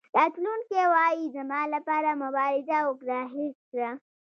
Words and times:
راتلونکی 0.17 0.81
وایي 0.93 1.23
زما 1.35 1.61
لپاره 1.73 2.09
مبارزه 2.23 2.77
وکړه 2.83 3.19
هېر 3.33 3.53
کړه. 3.69 3.91